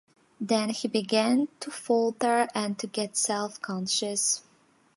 Then 0.39 0.71
he 0.71 0.87
began 0.87 1.47
to 1.59 1.69
falter 1.69 2.47
and 2.55 2.79
to 2.79 2.87
get 2.87 3.15
self-conscious. 3.15 4.41